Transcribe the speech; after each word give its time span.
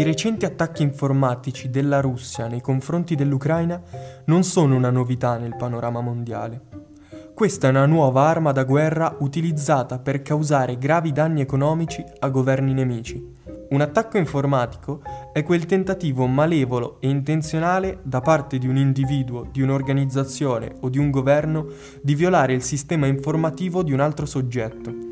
I 0.00 0.02
recenti 0.02 0.46
attacchi 0.46 0.82
informatici 0.82 1.68
della 1.68 2.00
Russia 2.00 2.46
nei 2.46 2.62
confronti 2.62 3.14
dell'Ucraina 3.14 3.82
non 4.24 4.44
sono 4.44 4.74
una 4.74 4.88
novità 4.88 5.36
nel 5.36 5.56
panorama 5.56 6.00
mondiale. 6.00 6.62
Questa 7.34 7.66
è 7.66 7.70
una 7.70 7.84
nuova 7.84 8.22
arma 8.22 8.50
da 8.52 8.64
guerra 8.64 9.14
utilizzata 9.18 9.98
per 9.98 10.22
causare 10.22 10.78
gravi 10.78 11.12
danni 11.12 11.42
economici 11.42 12.02
a 12.20 12.30
governi 12.30 12.72
nemici. 12.72 13.22
Un 13.68 13.82
attacco 13.82 14.16
informatico 14.16 15.02
è 15.34 15.42
quel 15.42 15.66
tentativo 15.66 16.24
malevolo 16.24 16.98
e 17.02 17.10
intenzionale 17.10 17.98
da 18.02 18.22
parte 18.22 18.56
di 18.56 18.66
un 18.66 18.78
individuo, 18.78 19.48
di 19.52 19.60
un'organizzazione 19.60 20.76
o 20.80 20.88
di 20.88 20.96
un 20.96 21.10
governo 21.10 21.66
di 22.00 22.14
violare 22.14 22.54
il 22.54 22.62
sistema 22.62 23.06
informativo 23.06 23.82
di 23.82 23.92
un 23.92 24.00
altro 24.00 24.24
soggetto 24.24 25.09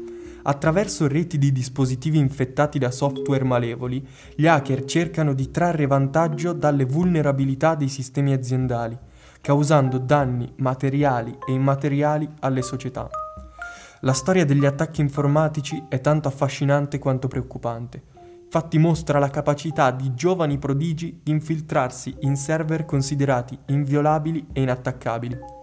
Attraverso 0.49 1.07
reti 1.07 1.37
di 1.37 1.53
dispositivi 1.53 2.17
infettati 2.17 2.79
da 2.79 2.91
software 2.91 3.45
malevoli, 3.45 4.03
gli 4.35 4.47
hacker 4.47 4.87
cercano 4.87 5.35
di 5.35 5.51
trarre 5.51 5.87
vantaggio 5.87 6.55
dalle 6.55 6.87
vulnerabilità 6.87 7.75
dei 7.75 7.89
sistemi 7.89 8.33
aziendali, 8.33 8.99
causando 9.43 9.99
danni 9.99 10.51
materiali 10.57 11.37
e 11.47 11.53
immateriali 11.53 12.27
alle 12.41 12.63
società. 12.63 13.11
La 14.01 14.15
storia 14.15 14.47
degli 14.47 14.65
attacchi 14.65 15.03
informatici 15.03 15.85
è 15.87 16.01
tanto 16.01 16.29
affascinante 16.29 16.99
quanto 16.99 17.29
preoccupante. 17.29 18.03
Infatti 18.45 18.79
mostra 18.79 19.19
la 19.19 19.29
capacità 19.29 19.91
di 19.91 20.15
giovani 20.15 20.57
prodigi 20.57 21.21
di 21.23 21.31
infiltrarsi 21.31 22.17
in 22.21 22.37
server 22.37 22.87
considerati 22.87 23.59
inviolabili 23.67 24.47
e 24.55 24.63
inattaccabili. 24.63 25.58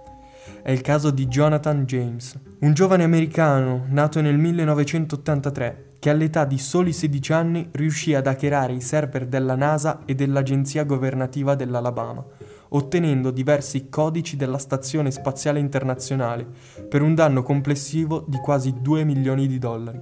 È 0.62 0.72
il 0.72 0.82
caso 0.82 1.12
di 1.12 1.28
Jonathan 1.28 1.86
James, 1.86 2.40
un 2.60 2.74
giovane 2.74 3.04
americano 3.04 3.86
nato 3.90 4.22
nel 4.22 4.38
1983 4.38 5.94
che 6.00 6.10
all'età 6.12 6.46
di 6.46 6.60
soli 6.60 6.94
16 6.94 7.34
anni 7.34 7.70
riuscì 7.72 8.14
ad 8.14 8.28
hackerare 8.28 8.74
i 8.74 8.82
server 8.82 9.26
della 9.26 9.56
NASA 9.56 10.02
e 10.06 10.14
dell'Agenzia 10.14 10.84
governativa 10.84 11.56
dell'Alabama, 11.56 12.24
ottenendo 12.70 13.32
diversi 13.32 13.90
codici 13.90 14.36
della 14.36 14.60
Stazione 14.60 15.10
Spaziale 15.10 15.60
Internazionale 15.60 16.48
per 16.88 17.02
un 17.02 17.16
danno 17.16 17.42
complessivo 17.42 18.24
di 18.28 18.38
quasi 18.38 18.76
2 18.80 19.04
milioni 19.04 19.48
di 19.48 19.58
dollari. 19.58 20.00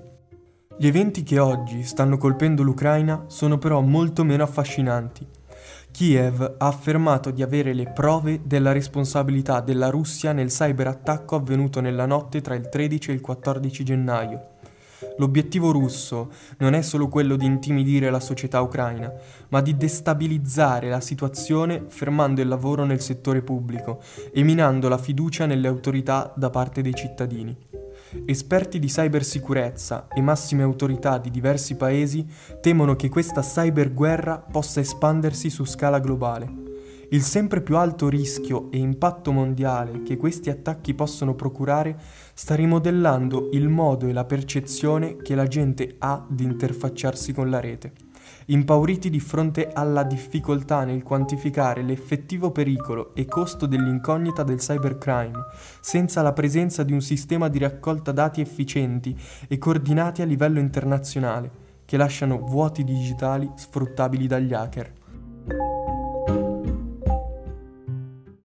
Gli 0.77 0.87
eventi 0.87 1.23
che 1.23 1.39
oggi 1.39 1.83
stanno 1.83 2.17
colpendo 2.17 2.63
l'Ucraina 2.63 3.23
sono 3.27 3.57
però 3.57 3.79
molto 3.79 4.23
meno 4.23 4.43
affascinanti 4.43 5.25
Kiev 5.93 6.55
ha 6.57 6.65
affermato 6.65 7.29
di 7.29 7.43
avere 7.43 7.71
le 7.71 7.91
prove 7.91 8.41
della 8.43 8.71
responsabilità 8.71 9.61
della 9.61 9.91
Russia 9.91 10.31
nel 10.31 10.49
cyberattacco 10.49 11.35
avvenuto 11.35 11.81
nella 11.81 12.07
notte 12.07 12.41
tra 12.41 12.55
il 12.55 12.67
13 12.67 13.11
e 13.11 13.13
il 13.13 13.21
14 13.21 13.83
gennaio. 13.83 14.47
L'obiettivo 15.17 15.69
russo 15.69 16.31
non 16.57 16.73
è 16.73 16.81
solo 16.81 17.09
quello 17.09 17.35
di 17.35 17.45
intimidire 17.45 18.09
la 18.09 18.19
società 18.19 18.59
ucraina, 18.61 19.13
ma 19.49 19.61
di 19.61 19.77
destabilizzare 19.77 20.89
la 20.89 20.99
situazione 20.99 21.83
fermando 21.89 22.41
il 22.41 22.47
lavoro 22.47 22.85
nel 22.85 22.99
settore 22.99 23.43
pubblico 23.43 24.01
e 24.33 24.41
minando 24.41 24.89
la 24.89 24.97
fiducia 24.97 25.45
nelle 25.45 25.67
autorità 25.67 26.33
da 26.35 26.49
parte 26.49 26.81
dei 26.81 26.95
cittadini. 26.95 27.82
Esperti 28.25 28.79
di 28.79 28.87
cybersicurezza 28.87 30.07
e 30.13 30.21
massime 30.21 30.63
autorità 30.63 31.17
di 31.17 31.29
diversi 31.29 31.75
paesi 31.75 32.25
temono 32.61 32.95
che 32.95 33.09
questa 33.09 33.41
cyberguerra 33.41 34.37
possa 34.37 34.79
espandersi 34.79 35.49
su 35.49 35.65
scala 35.65 35.99
globale. 35.99 36.61
Il 37.09 37.21
sempre 37.21 37.61
più 37.61 37.77
alto 37.77 38.09
rischio 38.09 38.71
e 38.71 38.77
impatto 38.77 39.31
mondiale 39.31 40.01
che 40.03 40.17
questi 40.17 40.49
attacchi 40.49 40.93
possono 40.93 41.35
procurare 41.35 41.95
sta 42.33 42.55
rimodellando 42.55 43.49
il 43.51 43.69
modo 43.69 44.07
e 44.07 44.13
la 44.13 44.25
percezione 44.25 45.17
che 45.17 45.35
la 45.35 45.45
gente 45.45 45.95
ha 45.99 46.25
di 46.27 46.43
interfacciarsi 46.43 47.33
con 47.33 47.49
la 47.49 47.59
rete 47.59 48.11
impauriti 48.45 49.09
di 49.09 49.19
fronte 49.19 49.71
alla 49.73 50.03
difficoltà 50.03 50.83
nel 50.83 51.03
quantificare 51.03 51.81
l'effettivo 51.81 52.51
pericolo 52.51 53.13
e 53.15 53.25
costo 53.25 53.65
dell'incognita 53.65 54.43
del 54.43 54.57
cybercrime, 54.57 55.45
senza 55.81 56.21
la 56.21 56.33
presenza 56.33 56.83
di 56.83 56.93
un 56.93 57.01
sistema 57.01 57.47
di 57.47 57.59
raccolta 57.59 58.11
dati 58.11 58.41
efficienti 58.41 59.15
e 59.47 59.57
coordinati 59.57 60.21
a 60.21 60.25
livello 60.25 60.59
internazionale, 60.59 61.51
che 61.85 61.97
lasciano 61.97 62.39
vuoti 62.39 62.83
digitali 62.83 63.49
sfruttabili 63.55 64.27
dagli 64.27 64.53
hacker. 64.53 65.02